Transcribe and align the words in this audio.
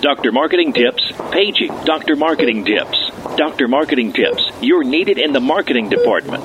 Dr. 0.00 0.32
Marketing 0.32 0.72
Tips, 0.72 1.12
paging 1.30 1.72
Dr. 1.84 2.16
Marketing 2.16 2.64
Tips. 2.64 3.10
Dr. 3.36 3.68
Marketing 3.68 4.12
Tips, 4.12 4.50
you're 4.60 4.84
needed 4.84 5.18
in 5.18 5.32
the 5.32 5.40
marketing 5.40 5.88
department. 5.88 6.44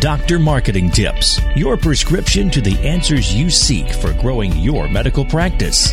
Dr. 0.00 0.38
Marketing 0.38 0.90
Tips, 0.90 1.40
your 1.56 1.76
prescription 1.76 2.50
to 2.50 2.60
the 2.60 2.78
answers 2.86 3.34
you 3.34 3.50
seek 3.50 3.90
for 3.92 4.12
growing 4.14 4.54
your 4.56 4.88
medical 4.88 5.24
practice. 5.24 5.92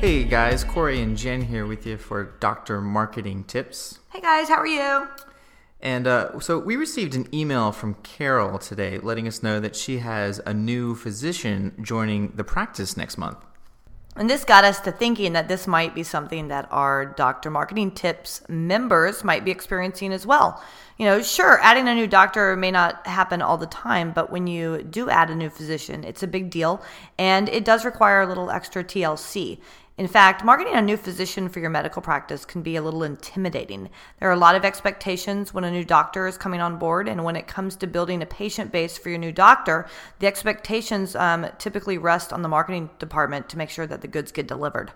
Hey 0.00 0.24
guys, 0.24 0.64
Corey 0.64 1.02
and 1.02 1.18
Jen 1.18 1.42
here 1.42 1.66
with 1.66 1.84
you 1.86 1.98
for 1.98 2.24
Dr. 2.40 2.80
Marketing 2.80 3.44
Tips. 3.44 3.98
Hey 4.10 4.20
guys, 4.20 4.48
how 4.48 4.56
are 4.56 4.66
you? 4.66 5.06
And 5.82 6.06
uh, 6.06 6.40
so 6.40 6.58
we 6.58 6.76
received 6.76 7.14
an 7.14 7.26
email 7.34 7.72
from 7.72 7.94
Carol 8.02 8.58
today 8.58 8.98
letting 8.98 9.26
us 9.26 9.42
know 9.42 9.60
that 9.60 9.74
she 9.74 9.98
has 9.98 10.40
a 10.44 10.52
new 10.52 10.94
physician 10.94 11.74
joining 11.80 12.32
the 12.36 12.44
practice 12.44 12.96
next 12.96 13.16
month. 13.16 13.38
And 14.16 14.28
this 14.28 14.44
got 14.44 14.64
us 14.64 14.80
to 14.80 14.92
thinking 14.92 15.32
that 15.34 15.48
this 15.48 15.66
might 15.66 15.94
be 15.94 16.02
something 16.02 16.48
that 16.48 16.68
our 16.70 17.06
Doctor 17.06 17.48
Marketing 17.48 17.90
Tips 17.90 18.42
members 18.48 19.22
might 19.22 19.44
be 19.44 19.50
experiencing 19.50 20.12
as 20.12 20.26
well. 20.26 20.62
You 20.98 21.06
know, 21.06 21.22
sure, 21.22 21.58
adding 21.62 21.88
a 21.88 21.94
new 21.94 22.06
doctor 22.06 22.54
may 22.56 22.70
not 22.70 23.06
happen 23.06 23.40
all 23.40 23.56
the 23.56 23.66
time, 23.66 24.12
but 24.12 24.30
when 24.30 24.46
you 24.46 24.82
do 24.82 25.08
add 25.08 25.30
a 25.30 25.34
new 25.34 25.48
physician, 25.48 26.04
it's 26.04 26.22
a 26.22 26.26
big 26.26 26.50
deal 26.50 26.82
and 27.18 27.48
it 27.48 27.64
does 27.64 27.86
require 27.86 28.20
a 28.20 28.26
little 28.26 28.50
extra 28.50 28.84
TLC. 28.84 29.58
In 30.00 30.08
fact, 30.08 30.42
marketing 30.42 30.72
a 30.72 30.80
new 30.80 30.96
physician 30.96 31.50
for 31.50 31.60
your 31.60 31.68
medical 31.68 32.00
practice 32.00 32.46
can 32.46 32.62
be 32.62 32.76
a 32.76 32.80
little 32.80 33.02
intimidating. 33.02 33.90
There 34.18 34.30
are 34.30 34.32
a 34.32 34.36
lot 34.36 34.54
of 34.54 34.64
expectations 34.64 35.52
when 35.52 35.62
a 35.62 35.70
new 35.70 35.84
doctor 35.84 36.26
is 36.26 36.38
coming 36.38 36.62
on 36.62 36.78
board, 36.78 37.06
and 37.06 37.22
when 37.22 37.36
it 37.36 37.46
comes 37.46 37.76
to 37.76 37.86
building 37.86 38.22
a 38.22 38.26
patient 38.26 38.72
base 38.72 38.96
for 38.96 39.10
your 39.10 39.18
new 39.18 39.30
doctor, 39.30 39.86
the 40.18 40.26
expectations 40.26 41.14
um, 41.16 41.46
typically 41.58 41.98
rest 41.98 42.32
on 42.32 42.40
the 42.40 42.48
marketing 42.48 42.88
department 42.98 43.50
to 43.50 43.58
make 43.58 43.68
sure 43.68 43.86
that 43.86 44.00
the 44.00 44.08
goods 44.08 44.32
get 44.32 44.48
delivered. 44.48 44.90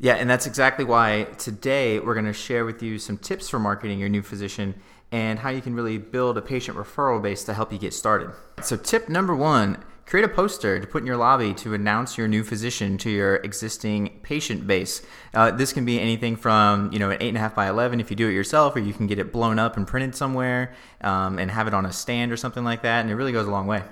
Yeah, 0.00 0.14
and 0.14 0.30
that's 0.30 0.46
exactly 0.46 0.86
why 0.86 1.24
today 1.36 1.98
we're 1.98 2.14
going 2.14 2.24
to 2.24 2.32
share 2.32 2.64
with 2.64 2.82
you 2.82 2.98
some 2.98 3.18
tips 3.18 3.50
for 3.50 3.58
marketing 3.58 3.98
your 3.98 4.08
new 4.08 4.22
physician 4.22 4.74
and 5.12 5.38
how 5.38 5.50
you 5.50 5.60
can 5.60 5.74
really 5.74 5.98
build 5.98 6.38
a 6.38 6.42
patient 6.42 6.78
referral 6.78 7.20
base 7.20 7.44
to 7.44 7.52
help 7.52 7.74
you 7.74 7.78
get 7.78 7.92
started. 7.92 8.30
So, 8.62 8.78
tip 8.78 9.10
number 9.10 9.36
one 9.36 9.84
Create 10.06 10.24
a 10.24 10.28
poster 10.28 10.78
to 10.78 10.86
put 10.86 11.02
in 11.02 11.06
your 11.06 11.16
lobby 11.16 11.54
to 11.54 11.72
announce 11.72 12.18
your 12.18 12.28
new 12.28 12.44
physician 12.44 12.98
to 12.98 13.08
your 13.08 13.36
existing 13.36 14.20
patient 14.22 14.66
base. 14.66 15.02
Uh, 15.32 15.50
this 15.50 15.72
can 15.72 15.86
be 15.86 15.98
anything 15.98 16.36
from 16.36 16.92
you 16.92 16.98
know 16.98 17.10
an 17.10 17.16
eight 17.20 17.28
and 17.28 17.38
a 17.38 17.40
half 17.40 17.54
by 17.54 17.68
eleven 17.68 18.00
if 18.00 18.10
you 18.10 18.16
do 18.16 18.28
it 18.28 18.32
yourself, 18.32 18.76
or 18.76 18.80
you 18.80 18.92
can 18.92 19.06
get 19.06 19.18
it 19.18 19.32
blown 19.32 19.58
up 19.58 19.76
and 19.78 19.86
printed 19.86 20.14
somewhere 20.14 20.74
um, 21.00 21.38
and 21.38 21.50
have 21.50 21.66
it 21.66 21.74
on 21.74 21.86
a 21.86 21.92
stand 21.92 22.30
or 22.30 22.36
something 22.36 22.64
like 22.64 22.82
that, 22.82 23.00
and 23.00 23.10
it 23.10 23.14
really 23.14 23.32
goes 23.32 23.46
a 23.46 23.50
long 23.50 23.66
way. 23.66 23.82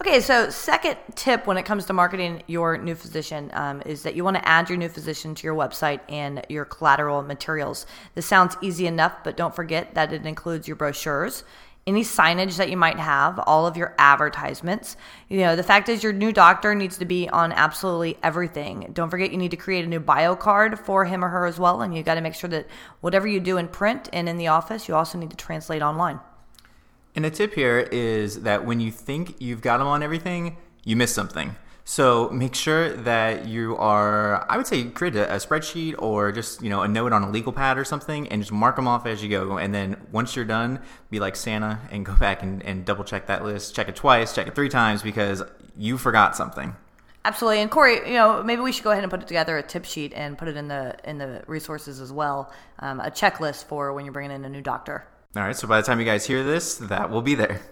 Okay, 0.00 0.20
so 0.20 0.50
second 0.50 0.96
tip 1.14 1.46
when 1.46 1.56
it 1.56 1.64
comes 1.64 1.86
to 1.86 1.92
marketing 1.92 2.42
your 2.48 2.76
new 2.76 2.94
physician 2.94 3.50
um, 3.54 3.82
is 3.86 4.02
that 4.02 4.16
you 4.16 4.24
want 4.24 4.36
to 4.36 4.48
add 4.48 4.68
your 4.68 4.76
new 4.76 4.88
physician 4.88 5.32
to 5.34 5.46
your 5.46 5.54
website 5.54 6.00
and 6.08 6.44
your 6.48 6.64
collateral 6.64 7.22
materials. 7.22 7.86
This 8.14 8.26
sounds 8.26 8.56
easy 8.62 8.88
enough, 8.88 9.22
but 9.22 9.36
don't 9.36 9.54
forget 9.54 9.94
that 9.94 10.12
it 10.12 10.26
includes 10.26 10.66
your 10.66 10.76
brochures 10.76 11.44
any 11.86 12.02
signage 12.02 12.56
that 12.56 12.70
you 12.70 12.76
might 12.76 12.98
have, 12.98 13.38
all 13.40 13.66
of 13.66 13.76
your 13.76 13.94
advertisements. 13.98 14.96
You 15.28 15.40
know, 15.40 15.56
the 15.56 15.62
fact 15.62 15.88
is 15.88 16.02
your 16.02 16.12
new 16.12 16.32
doctor 16.32 16.74
needs 16.74 16.96
to 16.98 17.04
be 17.04 17.28
on 17.28 17.52
absolutely 17.52 18.18
everything. 18.22 18.90
Don't 18.92 19.10
forget 19.10 19.32
you 19.32 19.38
need 19.38 19.50
to 19.50 19.56
create 19.56 19.84
a 19.84 19.88
new 19.88 19.98
bio 19.98 20.36
card 20.36 20.78
for 20.78 21.04
him 21.04 21.24
or 21.24 21.28
her 21.28 21.46
as 21.46 21.58
well 21.58 21.82
and 21.82 21.96
you 21.96 22.02
got 22.02 22.14
to 22.14 22.20
make 22.20 22.34
sure 22.34 22.50
that 22.50 22.66
whatever 23.00 23.26
you 23.26 23.40
do 23.40 23.56
in 23.56 23.68
print 23.68 24.08
and 24.12 24.28
in 24.28 24.36
the 24.36 24.46
office, 24.46 24.88
you 24.88 24.94
also 24.94 25.18
need 25.18 25.30
to 25.30 25.36
translate 25.36 25.82
online. 25.82 26.20
And 27.14 27.26
a 27.26 27.30
tip 27.30 27.54
here 27.54 27.80
is 27.90 28.42
that 28.42 28.64
when 28.64 28.80
you 28.80 28.90
think 28.90 29.40
you've 29.40 29.60
got 29.60 29.78
them 29.78 29.86
on 29.86 30.02
everything, 30.02 30.56
you 30.84 30.96
miss 30.96 31.12
something. 31.12 31.56
So 31.84 32.30
make 32.30 32.54
sure 32.54 32.90
that 32.90 33.46
you 33.46 33.76
are, 33.76 34.46
I 34.48 34.56
would 34.56 34.66
say, 34.66 34.84
create 34.84 35.16
a, 35.16 35.34
a, 35.34 35.36
spreadsheet 35.38 35.96
or 35.98 36.30
just 36.30 36.62
you 36.62 36.70
know 36.70 36.82
a 36.82 36.88
note 36.88 37.12
on 37.12 37.22
a 37.24 37.30
legal 37.30 37.52
pad 37.52 37.76
or 37.76 37.84
something, 37.84 38.28
and 38.28 38.40
just 38.40 38.52
mark 38.52 38.76
them 38.76 38.86
off 38.86 39.04
as 39.04 39.22
you 39.22 39.28
go. 39.28 39.58
And 39.58 39.74
then 39.74 39.96
once 40.12 40.36
you're 40.36 40.44
done, 40.44 40.80
be 41.10 41.18
like 41.18 41.34
Santa 41.34 41.80
and 41.90 42.06
go 42.06 42.14
back 42.20 42.42
and, 42.42 42.62
and 42.62 42.84
double 42.84 43.04
check 43.04 43.26
that 43.26 43.44
list, 43.44 43.74
check 43.74 43.88
it 43.88 43.96
twice, 43.96 44.32
check 44.32 44.46
it 44.46 44.54
three 44.54 44.68
times 44.68 45.02
because 45.02 45.42
you 45.76 45.98
forgot 45.98 46.36
something. 46.36 46.76
Absolutely, 47.24 47.60
and 47.60 47.70
Corey, 47.70 48.08
you 48.08 48.14
know, 48.14 48.42
maybe 48.42 48.62
we 48.62 48.72
should 48.72 48.82
go 48.82 48.90
ahead 48.90 49.04
and 49.04 49.10
put 49.10 49.22
it 49.22 49.28
together 49.28 49.56
a 49.56 49.62
tip 49.62 49.84
sheet 49.84 50.12
and 50.14 50.36
put 50.36 50.48
it 50.48 50.56
in 50.56 50.68
the 50.68 50.96
in 51.04 51.18
the 51.18 51.42
resources 51.46 52.00
as 52.00 52.12
well, 52.12 52.52
um, 52.78 53.00
a 53.00 53.10
checklist 53.10 53.64
for 53.64 53.92
when 53.92 54.04
you're 54.04 54.12
bringing 54.12 54.32
in 54.32 54.44
a 54.44 54.48
new 54.48 54.62
doctor. 54.62 55.06
All 55.36 55.42
right, 55.42 55.56
so 55.56 55.66
by 55.66 55.80
the 55.80 55.86
time 55.86 55.98
you 55.98 56.04
guys 56.04 56.26
hear 56.26 56.44
this, 56.44 56.76
that 56.76 57.10
will 57.10 57.22
be 57.22 57.34
there. 57.34 57.60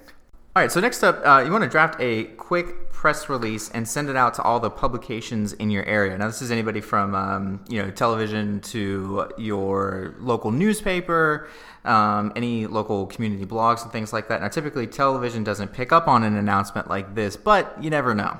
All 0.57 0.61
right, 0.61 0.73
so 0.73 0.81
next 0.81 1.05
up, 1.05 1.25
uh, 1.25 1.45
you 1.47 1.53
want 1.53 1.63
to 1.63 1.71
draft 1.71 1.95
a 2.01 2.25
quick 2.25 2.91
press 2.91 3.29
release 3.29 3.71
and 3.71 3.87
send 3.87 4.09
it 4.11 4.17
out 4.17 4.35
to 4.35 4.43
all 4.43 4.59
the 4.59 4.69
publications 4.69 5.53
in 5.53 5.71
your 5.71 5.85
area. 5.85 6.19
Now, 6.19 6.27
this 6.27 6.43
is 6.43 6.51
anybody 6.51 6.81
from 6.81 7.15
um, 7.15 7.65
you 7.69 7.81
know 7.81 7.93
television 7.93 8.61
to 8.63 9.29
your 9.39 10.17
local 10.19 10.51
newspaper, 10.51 11.49
um, 11.85 12.33
any 12.35 12.67
local 12.67 13.07
community 13.07 13.47
blogs 13.47 13.85
and 13.85 13.93
things 13.93 14.13
like 14.13 14.27
that. 14.27 14.41
Now, 14.41 14.49
typically, 14.49 14.89
television 14.89 15.45
doesn't 15.45 15.73
pick 15.73 15.93
up 15.93 16.09
on 16.09 16.25
an 16.25 16.35
announcement 16.35 16.91
like 16.91 17.15
this, 17.15 17.37
but 17.37 17.81
you 17.81 17.89
never 17.89 18.13
know. 18.13 18.37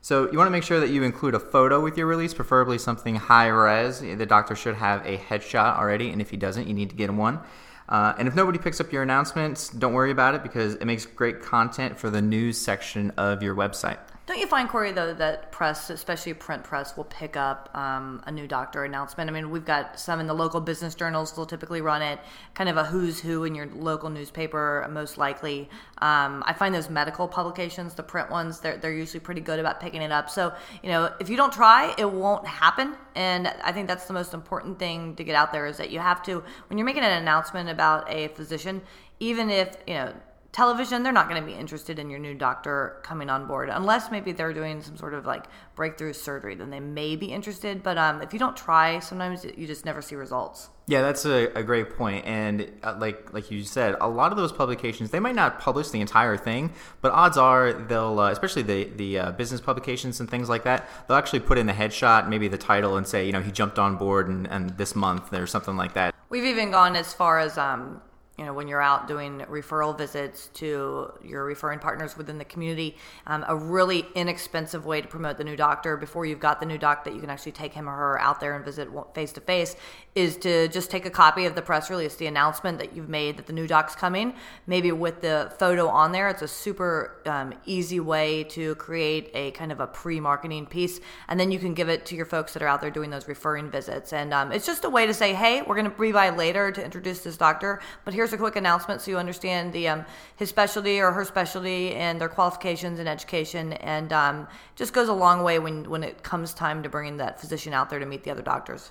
So 0.00 0.32
you 0.32 0.38
want 0.38 0.46
to 0.46 0.52
make 0.52 0.64
sure 0.64 0.80
that 0.80 0.88
you 0.88 1.02
include 1.02 1.34
a 1.34 1.38
photo 1.38 1.82
with 1.82 1.98
your 1.98 2.06
release, 2.06 2.32
preferably 2.32 2.78
something 2.78 3.16
high 3.16 3.48
res. 3.48 4.00
The 4.00 4.24
doctor 4.24 4.56
should 4.56 4.76
have 4.76 5.04
a 5.04 5.18
headshot 5.18 5.76
already, 5.76 6.08
and 6.08 6.22
if 6.22 6.30
he 6.30 6.38
doesn't, 6.38 6.66
you 6.66 6.72
need 6.72 6.88
to 6.88 6.96
get 6.96 7.10
him 7.10 7.18
one. 7.18 7.40
Uh, 7.88 8.14
and 8.18 8.28
if 8.28 8.34
nobody 8.34 8.58
picks 8.58 8.80
up 8.80 8.92
your 8.92 9.02
announcements, 9.02 9.68
don't 9.68 9.92
worry 9.92 10.10
about 10.10 10.34
it 10.34 10.42
because 10.42 10.74
it 10.74 10.84
makes 10.84 11.04
great 11.04 11.42
content 11.42 11.98
for 11.98 12.10
the 12.10 12.22
news 12.22 12.58
section 12.58 13.10
of 13.12 13.42
your 13.42 13.54
website. 13.54 13.98
Don't 14.24 14.38
you 14.38 14.46
find, 14.46 14.68
Corey, 14.68 14.92
though, 14.92 15.12
that 15.14 15.50
press, 15.50 15.90
especially 15.90 16.32
print 16.34 16.62
press, 16.62 16.96
will 16.96 17.04
pick 17.04 17.36
up 17.36 17.68
um, 17.76 18.22
a 18.24 18.30
new 18.30 18.46
doctor 18.46 18.84
announcement? 18.84 19.28
I 19.28 19.32
mean, 19.32 19.50
we've 19.50 19.64
got 19.64 19.98
some 19.98 20.20
in 20.20 20.28
the 20.28 20.34
local 20.34 20.60
business 20.60 20.94
journals, 20.94 21.32
they'll 21.34 21.44
typically 21.44 21.80
run 21.80 22.02
it, 22.02 22.20
kind 22.54 22.70
of 22.70 22.76
a 22.76 22.84
who's 22.84 23.18
who 23.18 23.42
in 23.42 23.56
your 23.56 23.66
local 23.74 24.10
newspaper, 24.10 24.86
most 24.92 25.18
likely. 25.18 25.68
Um, 25.98 26.44
I 26.46 26.52
find 26.52 26.72
those 26.72 26.88
medical 26.88 27.26
publications, 27.26 27.94
the 27.94 28.04
print 28.04 28.30
ones, 28.30 28.60
they're, 28.60 28.76
they're 28.76 28.94
usually 28.94 29.18
pretty 29.18 29.40
good 29.40 29.58
about 29.58 29.80
picking 29.80 30.02
it 30.02 30.12
up. 30.12 30.30
So, 30.30 30.52
you 30.84 30.90
know, 30.90 31.12
if 31.18 31.28
you 31.28 31.36
don't 31.36 31.52
try, 31.52 31.92
it 31.98 32.08
won't 32.08 32.46
happen. 32.46 32.94
And 33.16 33.48
I 33.48 33.72
think 33.72 33.88
that's 33.88 34.06
the 34.06 34.14
most 34.14 34.34
important 34.34 34.78
thing 34.78 35.16
to 35.16 35.24
get 35.24 35.34
out 35.34 35.52
there 35.52 35.66
is 35.66 35.78
that 35.78 35.90
you 35.90 35.98
have 35.98 36.22
to, 36.26 36.44
when 36.68 36.78
you're 36.78 36.86
making 36.86 37.02
an 37.02 37.20
announcement 37.20 37.68
about 37.68 38.08
a 38.08 38.28
physician, 38.28 38.82
even 39.18 39.50
if, 39.50 39.76
you 39.88 39.94
know, 39.94 40.12
television, 40.52 41.02
they're 41.02 41.12
not 41.12 41.28
going 41.28 41.40
to 41.40 41.46
be 41.46 41.54
interested 41.54 41.98
in 41.98 42.10
your 42.10 42.18
new 42.18 42.34
doctor 42.34 43.00
coming 43.02 43.30
on 43.30 43.46
board 43.46 43.70
unless 43.70 44.10
maybe 44.10 44.32
they're 44.32 44.52
doing 44.52 44.82
some 44.82 44.96
sort 44.96 45.14
of 45.14 45.24
like 45.24 45.46
breakthrough 45.74 46.12
surgery. 46.12 46.54
Then 46.54 46.70
they 46.70 46.80
may 46.80 47.16
be 47.16 47.26
interested. 47.26 47.82
But 47.82 47.96
um, 47.98 48.20
if 48.22 48.32
you 48.32 48.38
don't 48.38 48.56
try, 48.56 48.98
sometimes 48.98 49.44
you 49.44 49.66
just 49.66 49.84
never 49.84 50.02
see 50.02 50.14
results. 50.14 50.68
Yeah, 50.86 51.00
that's 51.00 51.24
a, 51.24 51.46
a 51.54 51.62
great 51.62 51.96
point. 51.96 52.26
And 52.26 52.70
uh, 52.82 52.96
like 52.98 53.32
like 53.32 53.50
you 53.50 53.62
said, 53.62 53.96
a 54.00 54.08
lot 54.08 54.32
of 54.32 54.36
those 54.36 54.52
publications 54.52 55.10
they 55.10 55.20
might 55.20 55.34
not 55.34 55.58
publish 55.60 55.90
the 55.90 56.00
entire 56.00 56.36
thing, 56.36 56.72
but 57.00 57.12
odds 57.12 57.38
are 57.38 57.72
they'll, 57.72 58.18
uh, 58.18 58.30
especially 58.30 58.62
the 58.62 58.84
the 58.96 59.18
uh, 59.18 59.32
business 59.32 59.60
publications 59.60 60.20
and 60.20 60.28
things 60.28 60.48
like 60.48 60.64
that, 60.64 60.88
they'll 61.06 61.16
actually 61.16 61.40
put 61.40 61.56
in 61.56 61.66
the 61.66 61.72
headshot, 61.72 62.28
maybe 62.28 62.48
the 62.48 62.58
title, 62.58 62.96
and 62.96 63.06
say 63.06 63.24
you 63.24 63.32
know 63.32 63.40
he 63.40 63.52
jumped 63.52 63.78
on 63.78 63.96
board 63.96 64.28
and, 64.28 64.46
and 64.48 64.70
this 64.76 64.94
month 64.94 65.32
or 65.32 65.46
something 65.46 65.76
like 65.76 65.94
that. 65.94 66.14
We've 66.28 66.44
even 66.44 66.70
gone 66.72 66.96
as 66.96 67.14
far 67.14 67.38
as 67.38 67.56
um, 67.56 68.02
you 68.42 68.46
know, 68.46 68.54
when 68.54 68.66
you're 68.66 68.82
out 68.82 69.06
doing 69.06 69.38
referral 69.48 69.96
visits 69.96 70.48
to 70.54 71.12
your 71.22 71.44
referring 71.44 71.78
partners 71.78 72.16
within 72.16 72.38
the 72.38 72.44
community, 72.44 72.96
um, 73.28 73.44
a 73.46 73.54
really 73.54 74.04
inexpensive 74.16 74.84
way 74.84 75.00
to 75.00 75.06
promote 75.06 75.38
the 75.38 75.44
new 75.44 75.54
doctor 75.54 75.96
before 75.96 76.26
you've 76.26 76.40
got 76.40 76.58
the 76.58 76.66
new 76.66 76.76
doc 76.76 77.04
that 77.04 77.14
you 77.14 77.20
can 77.20 77.30
actually 77.30 77.52
take 77.52 77.72
him 77.72 77.88
or 77.88 77.92
her 77.92 78.20
out 78.20 78.40
there 78.40 78.56
and 78.56 78.64
visit 78.64 78.88
face 79.14 79.30
to 79.30 79.40
face 79.40 79.76
is 80.16 80.36
to 80.36 80.66
just 80.68 80.90
take 80.90 81.06
a 81.06 81.10
copy 81.10 81.46
of 81.46 81.54
the 81.54 81.62
press 81.62 81.88
release, 81.88 82.16
the 82.16 82.26
announcement 82.26 82.78
that 82.78 82.94
you've 82.94 83.08
made 83.08 83.36
that 83.38 83.46
the 83.46 83.52
new 83.52 83.66
doc's 83.66 83.94
coming, 83.94 84.34
maybe 84.66 84.90
with 84.90 85.20
the 85.20 85.52
photo 85.58 85.86
on 85.86 86.10
there. 86.10 86.28
It's 86.28 86.42
a 86.42 86.48
super 86.48 87.22
um, 87.24 87.54
easy 87.64 88.00
way 88.00 88.44
to 88.44 88.74
create 88.74 89.30
a 89.34 89.52
kind 89.52 89.70
of 89.70 89.78
a 89.78 89.86
pre 89.86 90.18
marketing 90.18 90.66
piece. 90.66 91.00
And 91.28 91.38
then 91.38 91.52
you 91.52 91.58
can 91.58 91.74
give 91.74 91.88
it 91.88 92.04
to 92.06 92.16
your 92.16 92.26
folks 92.26 92.52
that 92.54 92.62
are 92.62 92.66
out 92.66 92.80
there 92.80 92.90
doing 92.90 93.10
those 93.10 93.28
referring 93.28 93.70
visits. 93.70 94.12
And 94.12 94.34
um, 94.34 94.50
it's 94.50 94.66
just 94.66 94.84
a 94.84 94.90
way 94.90 95.06
to 95.06 95.14
say, 95.14 95.32
hey, 95.32 95.62
we're 95.62 95.76
going 95.76 95.90
to 95.90 95.96
be 95.98 96.10
by 96.10 96.30
later 96.30 96.72
to 96.72 96.84
introduce 96.84 97.20
this 97.20 97.36
doctor, 97.36 97.80
but 98.04 98.12
here's 98.12 98.31
a 98.32 98.36
quick 98.36 98.56
announcement 98.56 99.00
so 99.00 99.10
you 99.10 99.18
understand 99.18 99.72
the 99.72 99.88
um, 99.88 100.04
his 100.36 100.48
specialty 100.48 101.00
or 101.00 101.12
her 101.12 101.24
specialty 101.24 101.94
and 101.94 102.20
their 102.20 102.28
qualifications 102.28 102.98
and 102.98 103.08
education. 103.08 103.72
And 103.74 104.12
um, 104.12 104.48
just 104.76 104.92
goes 104.92 105.08
a 105.08 105.12
long 105.12 105.42
way 105.42 105.58
when, 105.58 105.88
when 105.88 106.02
it 106.02 106.22
comes 106.22 106.54
time 106.54 106.82
to 106.82 106.88
bringing 106.88 107.16
that 107.18 107.40
physician 107.40 107.72
out 107.72 107.90
there 107.90 107.98
to 107.98 108.06
meet 108.06 108.24
the 108.24 108.30
other 108.30 108.42
doctors. 108.42 108.90